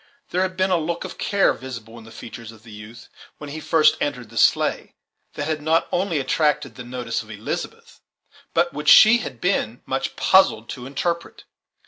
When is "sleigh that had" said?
4.39-5.61